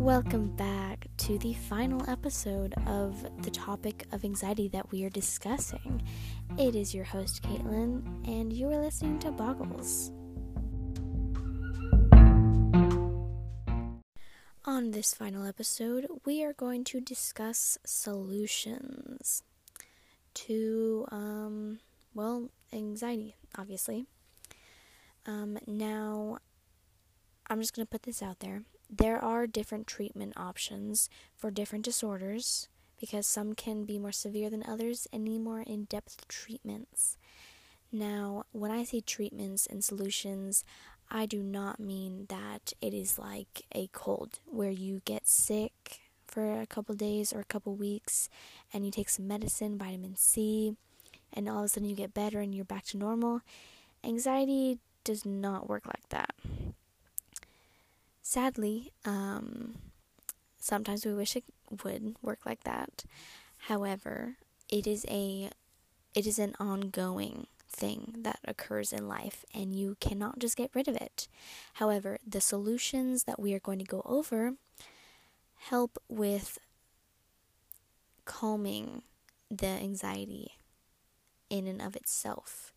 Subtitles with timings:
[0.00, 6.00] Welcome back to the final episode of the topic of anxiety that we are discussing.
[6.56, 10.10] It is your host, Caitlin, and you are listening to Boggles.
[14.64, 19.42] On this final episode, we are going to discuss solutions
[20.32, 21.80] to, um,
[22.14, 24.06] well, anxiety, obviously.
[25.26, 26.38] Um, now,
[27.50, 31.84] I'm just going to put this out there there are different treatment options for different
[31.84, 32.68] disorders
[33.00, 37.16] because some can be more severe than others and need more in depth treatments.
[37.92, 40.64] Now, when I say treatments and solutions,
[41.10, 46.60] I do not mean that it is like a cold where you get sick for
[46.60, 48.28] a couple days or a couple weeks
[48.72, 50.76] and you take some medicine, vitamin C,
[51.32, 53.40] and all of a sudden you get better and you're back to normal.
[54.04, 56.34] Anxiety does not work like that.
[58.30, 59.74] Sadly, um,
[60.56, 61.42] sometimes we wish it
[61.82, 63.02] would work like that.
[63.66, 64.36] However,
[64.68, 65.50] it is a
[66.14, 70.86] it is an ongoing thing that occurs in life and you cannot just get rid
[70.86, 71.26] of it.
[71.74, 74.54] However, the solutions that we are going to go over
[75.62, 76.60] help with
[78.26, 79.02] calming
[79.50, 80.52] the anxiety
[81.48, 82.72] in and of itself.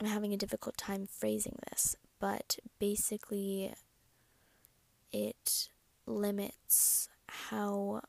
[0.00, 3.74] I'm having a difficult time phrasing this, but basically
[5.12, 5.68] it
[6.06, 8.00] limits how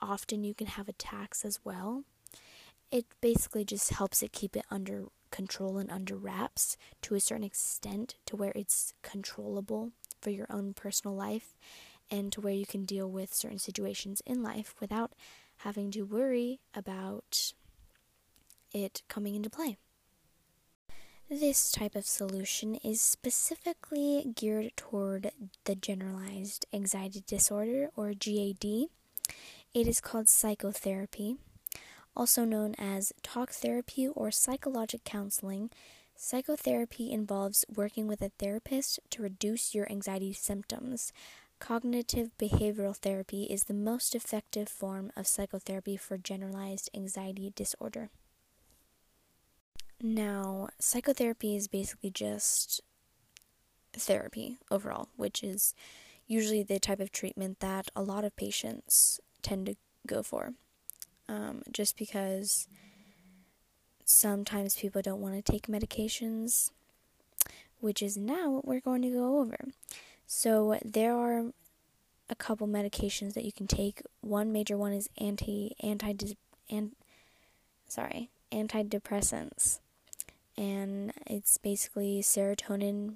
[0.00, 2.04] often you can have attacks as well.
[2.92, 7.42] It basically just helps it keep it under control and under wraps to a certain
[7.42, 11.56] extent to where it's controllable for your own personal life
[12.08, 15.12] and to where you can deal with certain situations in life without
[15.56, 17.52] having to worry about
[18.72, 19.76] it coming into play.
[21.28, 25.32] This type of solution is specifically geared toward
[25.64, 28.64] the generalized anxiety disorder or GAD.
[29.74, 31.34] It is called psychotherapy,
[32.14, 35.70] also known as talk therapy or psychologic counseling.
[36.14, 41.12] Psychotherapy involves working with a therapist to reduce your anxiety symptoms.
[41.58, 48.10] Cognitive behavioral therapy is the most effective form of psychotherapy for generalized anxiety disorder.
[50.02, 52.82] Now, psychotherapy is basically just
[53.94, 55.74] therapy overall, which is
[56.26, 60.52] usually the type of treatment that a lot of patients tend to go for.
[61.28, 62.68] Um, just because
[64.04, 66.70] sometimes people don't want to take medications,
[67.80, 69.56] which is now what we're going to go over.
[70.26, 71.52] So, there are
[72.28, 74.02] a couple medications that you can take.
[74.20, 76.36] One major one is anti anti
[77.88, 79.78] sorry antidepressants
[80.56, 83.14] and it's basically serotonin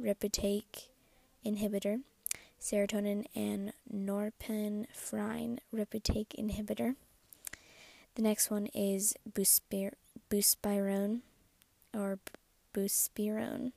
[0.00, 0.88] reuptake
[1.44, 2.00] inhibitor,
[2.60, 6.94] serotonin and norepinephrine reuptake inhibitor.
[8.14, 9.94] The next one is buspir-
[10.30, 11.20] buspirone
[11.94, 12.18] or
[12.74, 13.72] buspirone.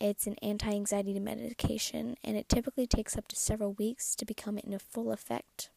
[0.00, 4.58] It's an anti anxiety medication and it typically takes up to several weeks to become
[4.58, 5.68] in a full effect.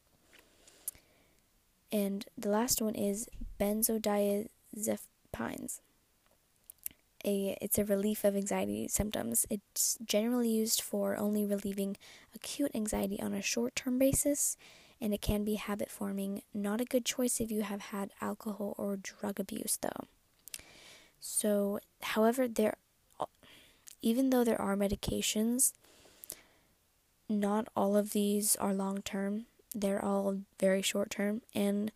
[1.92, 3.30] And the last one is
[3.60, 5.80] benzodiazepines
[7.26, 9.46] a it's a relief of anxiety symptoms.
[9.50, 11.98] It's generally used for only relieving
[12.34, 14.58] acute anxiety on a short-term basis
[15.02, 16.42] and it can be habit forming.
[16.54, 20.06] Not a good choice if you have had alcohol or drug abuse though.
[21.20, 22.76] So, however, there
[24.02, 25.74] even though there are medications,
[27.28, 29.48] not all of these are long term.
[29.74, 31.92] They're all very short term and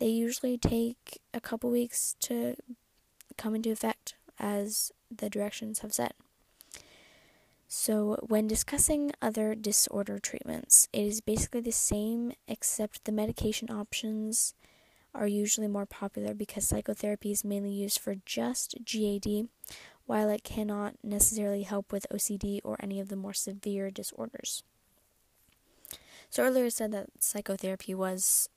[0.00, 2.56] they usually take a couple weeks to
[3.36, 6.12] come into effect as the directions have said.
[7.68, 14.52] So, when discussing other disorder treatments, it is basically the same except the medication options
[15.14, 19.48] are usually more popular because psychotherapy is mainly used for just GAD,
[20.04, 24.62] while it cannot necessarily help with OCD or any of the more severe disorders.
[26.28, 28.50] So, earlier I said that psychotherapy was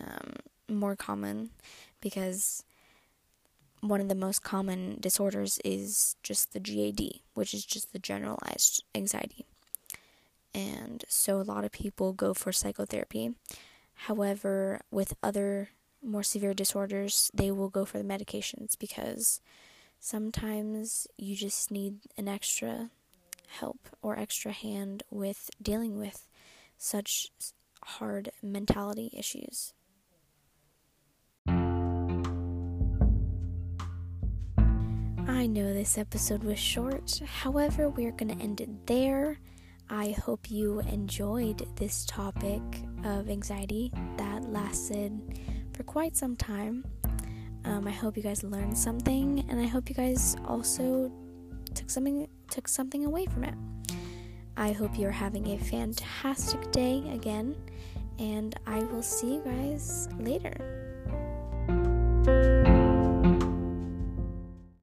[0.00, 0.34] um,
[0.68, 1.50] more common
[2.00, 2.64] because
[3.82, 8.84] one of the most common disorders is just the GAD, which is just the generalized
[8.94, 9.44] anxiety.
[10.54, 13.32] And so a lot of people go for psychotherapy.
[13.94, 15.70] However, with other
[16.00, 19.40] more severe disorders, they will go for the medications because
[19.98, 22.90] sometimes you just need an extra
[23.58, 26.28] help or extra hand with dealing with
[26.78, 27.32] such
[27.84, 29.72] hard mentality issues.
[35.28, 39.38] I know this episode was short, however, we're going to end it there.
[39.88, 42.62] I hope you enjoyed this topic
[43.04, 45.38] of anxiety that lasted
[45.74, 46.84] for quite some time.
[47.64, 51.12] Um, I hope you guys learned something, and I hope you guys also
[51.74, 53.54] took something took something away from it.
[54.56, 57.56] I hope you're having a fantastic day again,
[58.18, 60.56] and I will see you guys later.